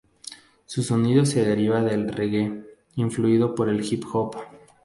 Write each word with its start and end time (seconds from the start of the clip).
Su 0.65 0.81
sonido 0.81 1.27
se 1.27 1.45
deriva 1.45 1.83
del 1.83 2.09
"reggae", 2.11 2.63
influido 2.95 3.53
por 3.53 3.69
el 3.69 3.85
hip 3.85 4.03
hop. 4.11 4.35